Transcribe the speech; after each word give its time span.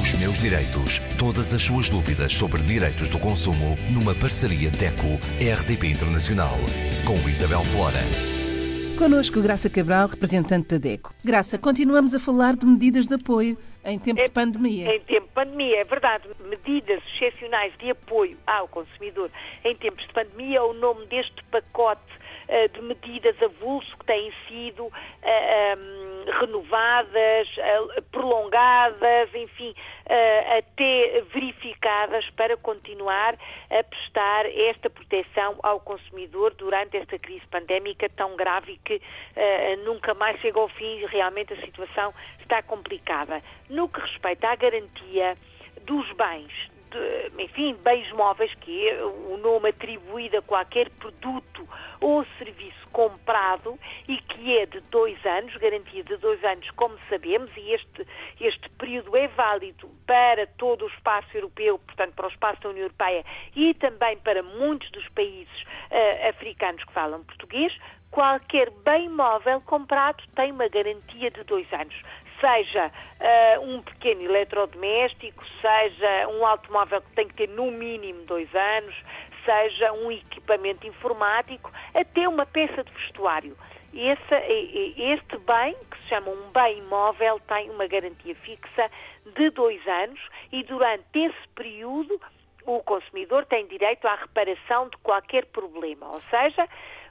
Os 0.00 0.14
meus 0.14 0.38
direitos. 0.38 0.98
Todas 1.18 1.52
as 1.52 1.62
suas 1.62 1.90
dúvidas 1.90 2.32
sobre 2.32 2.62
direitos 2.62 3.08
do 3.08 3.18
consumo 3.18 3.76
numa 3.92 4.14
parceria 4.14 4.70
DECO-RDP 4.70 5.86
Internacional. 5.88 6.56
Com 7.06 7.28
Isabel 7.28 7.60
Flora. 7.60 8.00
Connosco, 8.98 9.40
Graça 9.42 9.68
Cabral, 9.68 10.06
representante 10.08 10.68
da 10.68 10.78
DECO. 10.78 11.12
Graça, 11.24 11.58
continuamos 11.58 12.14
a 12.14 12.20
falar 12.20 12.54
de 12.56 12.64
medidas 12.66 13.06
de 13.06 13.14
apoio 13.14 13.58
em 13.84 13.98
tempo 13.98 14.20
É- 14.20 14.24
de 14.24 14.30
pandemia. 14.30 14.94
Em 14.94 15.00
tempo 15.00 15.26
de 15.26 15.32
pandemia, 15.34 15.80
é 15.80 15.84
verdade. 15.84 16.24
Medidas 16.48 17.02
excepcionais 17.14 17.72
de 17.78 17.90
apoio 17.90 18.36
ao 18.46 18.68
consumidor 18.68 19.30
em 19.64 19.74
tempos 19.76 20.06
de 20.06 20.12
pandemia 20.12 20.58
é 20.58 20.62
o 20.62 20.72
nome 20.72 21.06
deste 21.06 21.42
pacote 21.50 22.00
eh, 22.48 22.68
de 22.68 22.80
medidas 22.82 23.34
avulso 23.42 23.96
que 23.98 24.04
têm 24.04 24.30
sido 24.48 24.84
hum, 24.84 24.90
renovadas, 26.42 27.48
eh, 27.56 28.00
prolongadas, 28.10 29.34
enfim, 29.34 29.74
eh, 30.06 30.58
até 30.58 31.22
verificadas 31.32 32.28
para 32.30 32.56
continuar 32.56 33.36
a 33.70 33.84
prestar 33.84 34.46
esta 34.46 34.90
proteção 34.90 35.58
ao 35.62 35.78
consumidor 35.80 36.54
durante 36.54 36.96
esta 36.96 37.18
crise 37.18 37.46
pandémica 37.46 38.08
tão 38.08 38.36
grave 38.36 38.72
e 38.72 38.78
que 38.78 39.02
eh, 39.36 39.76
nunca 39.84 40.14
mais 40.14 40.40
chega 40.40 40.58
ao 40.58 40.68
fim 40.68 40.98
e 40.98 41.06
realmente 41.06 41.52
a 41.52 41.60
situação 41.60 42.12
está 42.40 42.62
complicada. 42.62 43.42
No 43.68 43.88
que 43.88 44.00
respeita 44.00 44.48
à 44.48 44.56
garantia 44.56 45.36
dos 45.82 46.10
bens, 46.12 46.71
enfim, 47.38 47.74
bens 47.82 48.10
móveis, 48.12 48.52
que 48.54 48.88
é 48.88 49.04
o 49.04 49.36
nome 49.36 49.70
atribuído 49.70 50.38
a 50.38 50.42
qualquer 50.42 50.90
produto 50.90 51.68
ou 52.00 52.24
serviço 52.38 52.88
comprado 52.92 53.78
e 54.06 54.18
que 54.18 54.58
é 54.58 54.66
de 54.66 54.80
dois 54.82 55.18
anos, 55.24 55.56
garantia 55.56 56.04
de 56.04 56.16
dois 56.16 56.42
anos, 56.44 56.70
como 56.72 56.96
sabemos, 57.08 57.50
e 57.56 57.72
este, 57.72 58.06
este 58.40 58.68
período 58.70 59.16
é 59.16 59.28
válido 59.28 59.88
para 60.06 60.46
todo 60.46 60.84
o 60.84 60.88
espaço 60.88 61.28
europeu, 61.34 61.78
portanto 61.78 62.14
para 62.14 62.26
o 62.26 62.30
espaço 62.30 62.60
da 62.60 62.68
União 62.68 62.84
Europeia 62.84 63.24
e 63.56 63.72
também 63.74 64.16
para 64.18 64.42
muitos 64.42 64.90
dos 64.90 65.08
países 65.10 65.64
eh, 65.90 66.28
africanos 66.28 66.84
que 66.84 66.92
falam 66.92 67.24
português, 67.24 67.76
qualquer 68.10 68.70
bem 68.84 69.08
móvel 69.08 69.60
comprado 69.62 70.22
tem 70.36 70.52
uma 70.52 70.68
garantia 70.68 71.30
de 71.30 71.42
dois 71.44 71.66
anos 71.72 71.94
seja 72.42 72.90
eh, 73.20 73.58
um 73.60 73.80
pequeno 73.80 74.22
eletrodoméstico, 74.22 75.44
seja 75.60 76.28
um 76.28 76.44
automóvel 76.44 77.00
que 77.00 77.12
tem 77.12 77.28
que 77.28 77.34
ter 77.34 77.48
no 77.48 77.70
mínimo 77.70 78.24
dois 78.24 78.52
anos, 78.54 78.94
seja 79.44 79.92
um 79.92 80.10
equipamento 80.10 80.86
informático, 80.86 81.70
até 81.94 82.28
uma 82.28 82.44
peça 82.44 82.82
de 82.82 82.92
vestuário. 82.92 83.56
Esse, 83.94 84.34
este 84.96 85.36
bem, 85.38 85.76
que 85.90 85.98
se 86.02 86.08
chama 86.08 86.30
um 86.30 86.50
bem 86.50 86.78
imóvel, 86.78 87.38
tem 87.40 87.70
uma 87.70 87.86
garantia 87.86 88.34
fixa 88.36 88.90
de 89.36 89.50
dois 89.50 89.86
anos 89.86 90.20
e 90.50 90.62
durante 90.64 91.04
esse 91.14 91.48
período 91.54 92.20
o 92.64 92.82
consumidor 92.82 93.44
tem 93.46 93.66
direito 93.66 94.06
à 94.06 94.14
reparação 94.14 94.88
de 94.88 94.96
qualquer 94.98 95.44
problema, 95.46 96.10
ou 96.10 96.22
seja, 96.30 96.68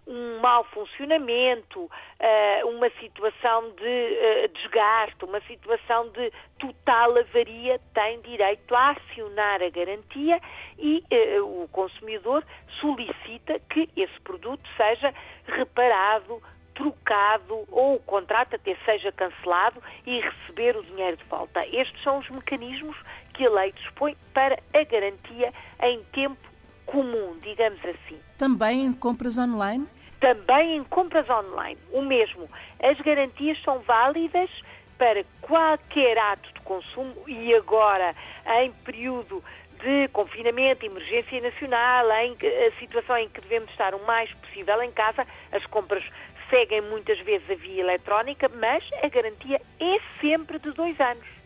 um 0.08 0.40
mau 0.40 0.64
funcionamento, 0.66 1.90
eh, 2.20 2.62
uma 2.66 2.90
situação 3.00 3.72
de 3.72 3.86
eh, 3.86 4.50
desgaste, 4.54 5.24
uma 5.24 5.40
situação 5.42 6.10
de 6.10 6.32
total 6.60 7.18
avaria, 7.18 7.80
tem 7.94 8.20
direito 8.22 8.74
a 8.76 8.92
acionar 8.92 9.62
a 9.62 9.70
garantia 9.70 10.42
e 10.78 11.04
eh, 11.10 11.40
o 11.42 11.68
consumidor 11.72 12.44
solicita 12.80 13.60
que 13.70 13.90
esse 13.96 14.20
produto 14.22 14.68
seja 14.76 15.14
reparado, 15.46 16.42
trocado 16.74 17.64
ou 17.70 17.96
o 17.96 18.00
contrato 18.00 18.56
até 18.56 18.76
seja 18.84 19.12
cancelado 19.12 19.82
e 20.06 20.20
receber 20.20 20.76
o 20.76 20.84
dinheiro 20.84 21.18
de 21.18 21.24
volta. 21.26 21.66
Estes 21.68 22.02
são 22.02 22.18
os 22.20 22.30
mecanismos 22.30 22.98
que 23.34 23.46
a 23.46 23.50
lei 23.50 23.72
dispõe 23.72 24.18
para 24.34 24.58
a 24.74 24.84
garantia 24.84 25.54
em 25.82 26.04
tempo 26.06 26.51
comum, 26.86 27.38
digamos 27.42 27.80
assim. 27.86 28.20
Também 28.38 28.86
em 28.86 28.94
compras 28.94 29.38
online? 29.38 29.88
Também 30.20 30.78
em 30.78 30.84
compras 30.84 31.28
online, 31.30 31.78
o 31.92 32.02
mesmo. 32.02 32.48
As 32.82 33.00
garantias 33.02 33.62
são 33.64 33.80
válidas 33.80 34.50
para 34.98 35.24
qualquer 35.42 36.18
ato 36.18 36.54
de 36.54 36.60
consumo 36.62 37.16
e 37.28 37.56
agora, 37.56 38.16
em 38.62 38.72
período 38.86 39.44
de 39.84 40.08
confinamento, 40.10 40.86
emergência 40.86 41.42
nacional, 41.42 42.06
em 42.12 42.38
a 42.68 42.80
situação 42.80 43.18
em 43.18 43.28
que 43.30 43.42
devemos 43.42 43.72
estar 43.72 43.96
o 43.96 44.06
mais 44.06 44.32
possível 44.34 44.82
em 44.84 44.92
casa, 44.92 45.26
as 45.52 45.66
compras 45.66 46.04
seguem 46.52 46.82
muitas 46.82 47.20
vezes 47.22 47.50
a 47.50 47.56
via 47.56 47.82
eletrónica, 47.82 48.48
mas 48.50 48.84
a 49.02 49.08
garantia 49.08 49.60
é 49.80 49.98
sempre 50.20 50.60
de 50.60 50.72
dois 50.72 51.00
anos 51.00 51.41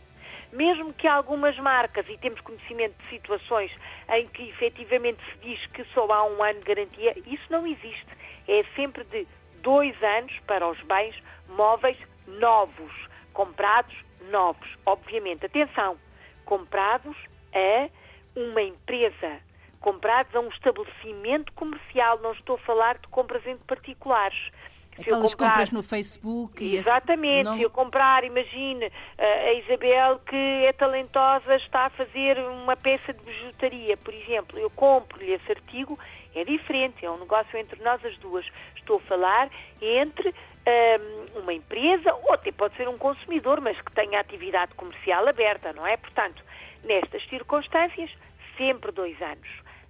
mesmo 0.55 0.93
que 0.93 1.07
algumas 1.07 1.57
marcas, 1.59 2.05
e 2.09 2.17
temos 2.17 2.39
conhecimento 2.41 2.95
de 3.03 3.09
situações 3.09 3.71
em 4.09 4.27
que 4.27 4.49
efetivamente 4.49 5.21
se 5.31 5.38
diz 5.39 5.66
que 5.67 5.83
só 5.93 6.09
há 6.11 6.23
um 6.25 6.41
ano 6.41 6.59
de 6.59 6.66
garantia, 6.66 7.13
isso 7.27 7.43
não 7.49 7.67
existe. 7.67 8.07
É 8.47 8.63
sempre 8.75 9.03
de 9.05 9.27
dois 9.61 10.01
anos 10.01 10.33
para 10.47 10.67
os 10.67 10.81
bens 10.81 11.16
móveis 11.49 11.97
novos, 12.27 12.93
comprados 13.33 13.95
novos. 14.31 14.67
Obviamente, 14.85 15.45
atenção, 15.45 15.97
comprados 16.45 17.16
a 17.53 17.89
uma 18.35 18.61
empresa, 18.61 19.39
comprados 19.79 20.33
a 20.35 20.39
um 20.39 20.47
estabelecimento 20.49 21.51
comercial, 21.53 22.19
não 22.19 22.31
estou 22.31 22.55
a 22.55 22.59
falar 22.59 22.97
de 22.97 23.07
compras 23.07 23.45
entre 23.45 23.63
particulares. 23.66 24.51
Se 24.95 25.01
Aquelas 25.01 25.33
comprar- 25.35 25.50
compras 25.51 25.72
no 25.72 25.83
Facebook 25.83 26.63
e 26.63 26.69
esse- 26.75 26.88
Exatamente, 26.89 27.44
não- 27.44 27.57
se 27.57 27.63
eu 27.63 27.69
comprar, 27.69 28.23
imagine, 28.23 28.89
a 29.17 29.53
Isabel 29.53 30.19
que 30.19 30.35
é 30.66 30.72
talentosa 30.72 31.56
está 31.57 31.88
a 31.88 31.89
fazer 31.89 32.38
uma 32.39 32.78
peça 32.78 33.11
de 33.13 33.22
bijutaria, 33.22 33.97
por 33.97 34.13
exemplo, 34.13 34.57
eu 34.57 34.69
compro-lhe 34.69 35.31
esse 35.34 35.51
artigo, 35.51 36.00
é 36.34 36.45
diferente, 36.45 37.05
é 37.05 37.11
um 37.11 37.17
negócio 37.19 37.57
entre 37.57 37.81
nós 37.84 38.03
as 38.05 38.17
duas. 38.19 38.45
Estou 38.78 38.97
a 38.97 39.01
falar 39.01 39.50
entre 39.81 40.34
ahm, 40.66 41.39
uma 41.41 41.53
empresa 41.53 42.13
ou 42.23 42.34
até 42.34 42.51
pode 42.51 42.75
ser 42.78 42.88
um 42.88 42.97
consumidor, 42.97 43.59
mas 43.61 43.79
que 43.81 43.91
tenha 43.91 44.19
atividade 44.19 44.73
comercial 44.75 45.28
aberta, 45.28 45.73
não 45.73 45.85
é? 45.85 45.95
Portanto, 45.97 46.41
nestas 46.84 47.22
circunstâncias, 47.28 48.09
sempre 48.57 48.91
dois 48.91 49.22
anos. 49.22 49.47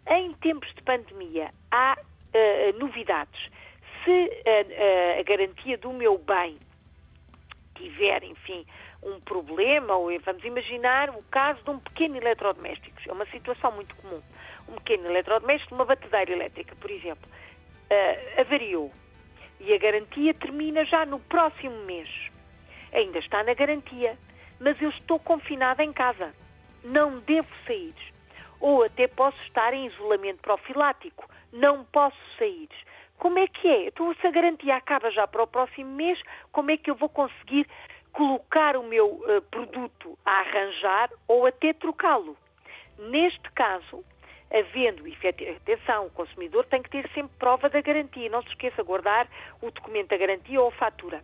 Em 0.08 0.34
tempos 0.34 0.68
de 0.76 0.82
pandemia, 0.82 1.52
há 1.72 1.96
eh, 2.34 2.74
novidades. 2.78 3.50
Se 4.06 4.32
a, 4.46 5.16
a- 5.18 5.20
a 5.20 5.24
garantia 5.24 5.78
do 5.78 5.92
meu 5.92 6.18
bem 6.18 6.58
tiver, 7.76 8.24
enfim, 8.24 8.66
um 9.04 9.20
problema, 9.20 9.96
ou 9.96 10.10
vamos 10.22 10.44
imaginar 10.44 11.10
o 11.10 11.22
caso 11.24 11.62
de 11.64 11.70
um 11.70 11.80
pequeno 11.80 12.16
eletrodoméstico, 12.18 12.98
é 13.08 13.12
uma 13.12 13.26
situação 13.28 13.72
muito 13.72 13.94
comum. 13.98 14.22
Um 14.70 14.76
pequeno 14.76 15.08
eletrodoméstico, 15.10 15.76
uma 15.76 15.86
batedeira 15.86 16.32
elétrica, 16.32 16.76
por 16.78 16.90
exemplo, 16.90 17.30
ah, 17.92 18.42
avariou 18.42 18.92
e 19.60 19.74
a 19.74 19.78
garantia 19.78 20.34
termina 20.34 20.86
já 20.86 21.06
no 21.06 21.20
próximo 21.20 21.76
mês. 21.86 22.10
Ainda 22.94 23.20
está 23.20 23.44
na 23.44 23.54
garantia, 23.54 24.18
mas 24.60 24.82
eu 24.82 24.90
estou 24.90 25.20
confinada 25.20 25.84
em 25.84 25.92
casa. 25.92 26.34
Não 26.84 27.20
devo 27.20 27.48
sair. 27.68 27.94
Ou 28.60 28.84
até 28.84 29.08
posso 29.08 29.38
estar 29.44 29.74
em 29.74 29.88
isolamento 29.88 30.40
profilático. 30.42 31.30
Não 31.52 31.84
posso 31.86 32.18
sair. 32.38 32.70
Como 33.18 33.40
é 33.40 33.48
que 33.48 33.68
é? 33.68 33.88
Então, 33.88 34.14
se 34.16 34.28
a 34.28 34.32
garantia 34.32 34.76
acaba 34.76 35.10
já 35.10 35.28
para 35.28 35.44
o 35.44 35.48
próximo 35.48 35.92
mês, 35.92 36.22
como 36.52 36.72
é 36.72 36.78
que 36.78 36.90
eu 36.90 36.96
vou 36.96 37.10
conseguir 37.10 37.68
colocar 38.12 38.78
o 38.78 38.84
meu 38.84 39.24
eh, 39.28 39.42
produto 39.52 40.18
a 40.26 40.40
arranjar 40.40 41.10
ou 41.28 41.46
até 41.46 41.74
trocá-lo? 41.74 42.38
Neste 42.98 43.52
caso, 43.52 44.04
havendo, 44.52 45.04
atenção, 45.58 46.06
o 46.06 46.12
consumidor 46.12 46.66
tem 46.66 46.82
que 46.82 46.90
ter 46.90 47.10
sempre 47.14 47.36
prova 47.38 47.70
da 47.70 47.82
garantia. 47.82 48.30
Não 48.30 48.42
se 48.44 48.50
esqueça 48.50 48.82
de 48.82 48.88
guardar 48.88 49.28
o 49.62 49.72
documento 49.72 50.10
da 50.10 50.18
garantia 50.18 50.62
ou 50.62 50.70
a 50.70 50.72
fatura. 50.72 51.22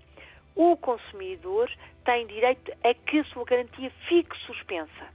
O 0.55 0.75
consumidor 0.75 1.71
tem 2.03 2.27
direito 2.27 2.71
a 2.83 2.93
que 2.93 3.19
a 3.19 3.23
sua 3.25 3.45
garantia 3.45 3.91
fique 4.07 4.35
suspensa. 4.39 5.07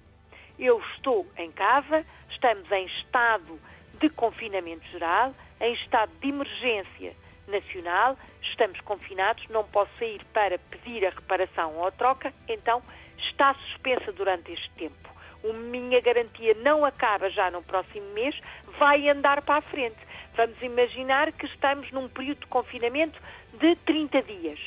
Eu 0.58 0.80
estou 0.94 1.26
em 1.36 1.50
casa, 1.52 2.06
estamos 2.30 2.70
em 2.72 2.86
estado 2.86 3.60
de 4.00 4.08
confinamento 4.08 4.86
geral, 4.88 5.34
em 5.60 5.74
estado 5.74 6.12
de 6.20 6.28
emergência 6.28 7.14
nacional, 7.46 8.16
estamos 8.42 8.80
confinados, 8.80 9.46
não 9.48 9.64
posso 9.64 9.90
sair 9.98 10.24
para 10.32 10.58
pedir 10.58 11.06
a 11.06 11.10
reparação 11.10 11.74
ou 11.76 11.86
a 11.86 11.90
troca, 11.90 12.32
então 12.48 12.82
está 13.18 13.54
suspensa 13.54 14.12
durante 14.12 14.52
este 14.52 14.70
tempo. 14.70 15.08
A 15.48 15.52
minha 15.52 16.00
garantia 16.00 16.54
não 16.54 16.84
acaba 16.84 17.30
já 17.30 17.50
no 17.50 17.62
próximo 17.62 18.06
mês, 18.12 18.38
vai 18.78 19.08
andar 19.08 19.42
para 19.42 19.58
a 19.58 19.62
frente. 19.62 19.96
Vamos 20.34 20.60
imaginar 20.60 21.32
que 21.32 21.46
estamos 21.46 21.90
num 21.92 22.08
período 22.08 22.40
de 22.40 22.46
confinamento 22.46 23.20
de 23.54 23.76
30 23.76 24.22
dias. 24.22 24.58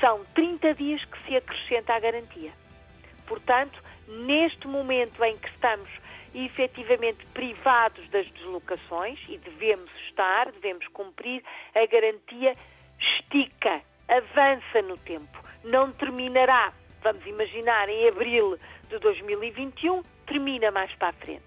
São 0.00 0.24
30 0.34 0.74
dias 0.74 1.04
que 1.04 1.18
se 1.26 1.36
acrescenta 1.36 1.94
à 1.94 1.98
garantia. 1.98 2.52
Portanto, 3.26 3.82
neste 4.06 4.66
momento 4.68 5.22
em 5.24 5.36
que 5.36 5.48
estamos 5.48 5.88
efetivamente 6.34 7.24
privados 7.34 8.08
das 8.10 8.26
deslocações 8.30 9.18
e 9.28 9.38
devemos 9.38 9.90
estar, 10.06 10.50
devemos 10.52 10.86
cumprir, 10.88 11.42
a 11.74 11.86
garantia 11.86 12.56
estica, 12.98 13.82
avança 14.08 14.82
no 14.82 14.96
tempo. 14.98 15.38
Não 15.64 15.92
terminará 15.92 16.72
vamos 17.02 17.24
imaginar 17.26 17.88
em 17.88 18.08
abril 18.08 18.58
de 18.88 18.98
2021, 18.98 20.02
termina 20.26 20.70
mais 20.70 20.92
para 20.96 21.08
a 21.08 21.12
frente. 21.12 21.42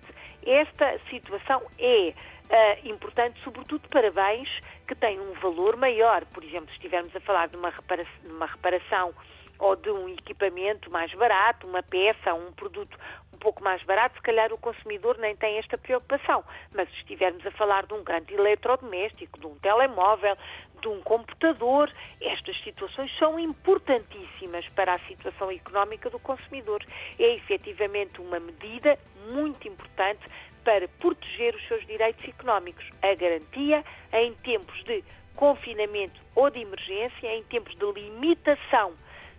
Esta 0.46 1.00
situação 1.10 1.62
é 1.78 2.14
uh, 2.14 2.90
importante, 2.90 3.40
sobretudo 3.44 3.88
para 3.90 4.12
bens 4.12 4.50
que 4.88 4.96
têm 4.96 5.20
um 5.20 5.34
valor 5.34 5.76
maior. 5.76 6.26
Por 6.26 6.44
exemplo, 6.44 6.70
se 6.70 6.76
estivermos 6.76 7.16
a 7.16 7.20
falar 7.20 7.48
de 7.48 7.58
uma 7.58 7.70
reparação, 7.70 8.22
de 8.24 8.32
uma 8.32 8.46
reparação 8.46 9.14
ou 9.60 9.76
de 9.76 9.92
um 9.92 10.10
equipamento 10.10 10.90
mais 10.90 11.14
barato, 11.14 11.68
uma 11.68 11.84
peça, 11.84 12.34
um 12.34 12.52
produto 12.54 12.98
pouco 13.42 13.64
mais 13.64 13.82
barato, 13.84 14.16
se 14.16 14.22
calhar 14.22 14.54
o 14.54 14.58
consumidor 14.58 15.18
nem 15.18 15.36
tem 15.36 15.58
esta 15.58 15.78
preocupação. 15.78 16.46
Mas 16.74 16.88
se 16.90 16.96
estivermos 16.98 17.46
a 17.46 17.52
falar 17.52 17.86
de 17.88 17.94
um 17.94 18.04
grande 18.04 18.34
eletrodoméstico, 18.34 19.40
de 19.40 19.48
um 19.48 19.56
telemóvel, 19.56 20.38
de 20.80 20.88
um 20.88 21.02
computador, 21.02 21.92
estas 22.22 22.56
situações 22.64 23.12
são 23.18 23.40
importantíssimas 23.40 24.68
para 24.70 24.94
a 24.94 25.00
situação 25.00 25.52
económica 25.52 26.10
do 26.10 26.20
consumidor. 26.20 26.86
É 27.20 27.36
efetivamente 27.36 28.22
uma 28.22 28.40
medida 28.40 28.98
muito 29.32 29.68
importante 29.68 30.22
para 30.64 30.88
proteger 30.88 31.56
os 31.56 31.68
seus 31.68 31.86
direitos 31.88 32.24
económicos. 32.28 32.86
A 33.02 33.14
garantia 33.16 33.84
em 34.14 34.34
tempos 34.36 34.84
de 34.84 35.04
confinamento 35.36 36.22
ou 36.36 36.50
de 36.52 36.60
emergência, 36.60 37.36
em 37.36 37.44
tempos 37.44 37.76
de 37.76 37.92
limitação 37.92 38.94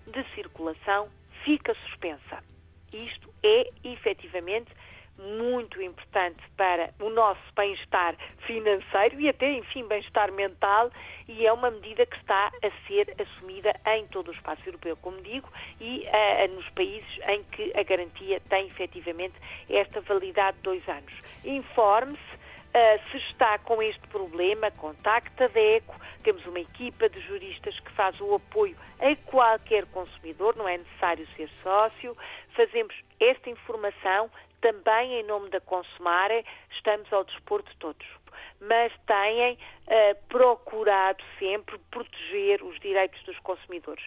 de 0.06 0.25
circulação, 0.34 1.08
fica 1.44 1.75
suspensa. 1.75 2.51
Isto 2.92 3.32
é 3.42 3.70
efetivamente 3.84 4.70
muito 5.18 5.80
importante 5.80 6.42
para 6.56 6.92
o 7.00 7.10
nosso 7.10 7.40
bem-estar 7.54 8.16
financeiro 8.46 9.20
e 9.20 9.28
até, 9.28 9.52
enfim, 9.52 9.86
bem-estar 9.86 10.32
mental 10.32 10.90
e 11.28 11.46
é 11.46 11.52
uma 11.52 11.70
medida 11.70 12.04
que 12.06 12.16
está 12.16 12.50
a 12.62 12.86
ser 12.86 13.14
assumida 13.20 13.74
em 13.86 14.06
todo 14.06 14.28
o 14.28 14.32
espaço 14.32 14.62
europeu, 14.66 14.96
como 14.96 15.20
digo, 15.22 15.48
e 15.80 16.06
uh, 16.06 16.54
nos 16.54 16.68
países 16.70 17.18
em 17.28 17.42
que 17.44 17.72
a 17.76 17.82
garantia 17.82 18.40
tem 18.48 18.66
efetivamente 18.66 19.34
esta 19.68 20.00
validade 20.00 20.56
de 20.58 20.62
dois 20.62 20.88
anos. 20.88 21.12
Informe-se 21.44 22.42
Uh, 22.72 23.10
se 23.10 23.18
está 23.18 23.58
com 23.58 23.82
este 23.82 24.00
problema, 24.08 24.70
contacta 24.70 25.44
a 25.44 25.48
DECO, 25.48 25.94
temos 26.22 26.44
uma 26.46 26.60
equipa 26.60 27.08
de 27.08 27.20
juristas 27.20 27.78
que 27.80 27.90
faz 27.92 28.19
o 28.20 28.34
apoio 28.34 28.76
a 29.00 29.14
qualquer 29.30 29.86
consumidor, 29.86 30.56
não 30.56 30.69
é 30.69 30.78
necessário 30.78 31.26
ser 31.36 31.50
sócio, 31.62 32.16
fazemos 32.54 32.94
esta 33.20 33.50
informação 33.50 34.30
também 34.60 35.14
em 35.14 35.24
nome 35.24 35.50
da 35.50 35.60
Consumare, 35.60 36.44
estamos 36.70 37.12
ao 37.12 37.24
dispor 37.24 37.62
de 37.62 37.76
todos. 37.76 38.06
Mas 38.60 38.92
têm 39.06 39.54
uh, 39.54 40.16
procurado 40.28 41.22
sempre 41.38 41.78
proteger 41.90 42.62
os 42.62 42.78
direitos 42.78 43.20
dos 43.24 43.38
consumidores 43.40 44.04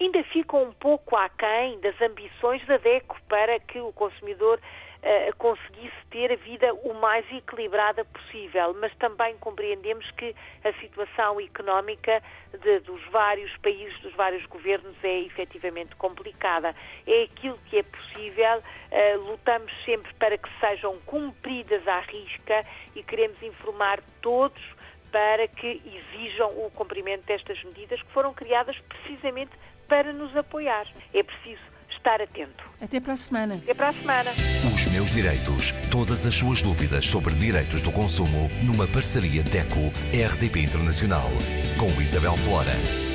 ainda 0.00 0.22
ficam 0.24 0.64
um 0.64 0.72
pouco 0.72 1.16
aquém 1.16 1.78
das 1.80 2.00
ambições 2.00 2.64
da 2.66 2.76
DECO 2.76 3.16
para 3.28 3.58
que 3.60 3.78
o 3.80 3.92
consumidor 3.92 4.60
uh, 5.02 5.36
conseguisse 5.36 5.96
ter 6.10 6.32
a 6.32 6.36
vida 6.36 6.72
o 6.74 6.94
mais 6.94 7.24
equilibrada 7.32 8.04
possível, 8.04 8.74
mas 8.80 8.94
também 8.96 9.36
compreendemos 9.38 10.08
que 10.12 10.34
a 10.64 10.72
situação 10.74 11.40
económica 11.40 12.22
de, 12.62 12.80
dos 12.80 13.02
vários 13.10 13.54
países, 13.58 13.98
dos 14.00 14.14
vários 14.14 14.44
governos 14.46 14.96
é 15.02 15.20
efetivamente 15.20 15.94
complicada. 15.96 16.74
É 17.06 17.24
aquilo 17.24 17.58
que 17.66 17.78
é 17.78 17.82
possível, 17.82 18.58
uh, 18.58 19.30
lutamos 19.30 19.72
sempre 19.84 20.12
para 20.14 20.38
que 20.38 20.48
sejam 20.60 20.98
cumpridas 21.06 21.86
à 21.86 22.00
risca 22.00 22.64
e 22.94 23.02
queremos 23.02 23.42
informar 23.42 24.00
todos 24.20 24.62
para 25.10 25.46
que 25.46 25.82
exijam 25.84 26.50
o 26.64 26.70
cumprimento 26.70 27.26
destas 27.26 27.62
medidas 27.64 28.00
que 28.00 28.10
foram 28.12 28.32
criadas 28.32 28.76
precisamente 28.88 29.52
para 29.86 30.10
nos 30.12 30.34
apoiar. 30.34 30.86
É 31.12 31.22
preciso 31.22 31.71
estar 32.02 32.20
atento. 32.20 32.64
Até 32.80 33.00
para 33.00 33.12
a 33.12 33.16
semana. 33.16 33.54
Até 33.54 33.72
para 33.72 33.88
a 33.88 33.92
semana. 33.92 34.30
Os 34.74 34.86
meus 34.88 35.10
direitos. 35.12 35.72
Todas 35.90 36.26
as 36.26 36.34
suas 36.34 36.60
dúvidas 36.60 37.06
sobre 37.06 37.34
direitos 37.34 37.80
do 37.80 37.92
consumo 37.92 38.50
numa 38.64 38.88
parceria 38.88 39.42
DECO-RDP 39.44 40.60
Internacional 40.60 41.30
com 41.78 42.02
Isabel 42.02 42.36
Flora. 42.36 43.11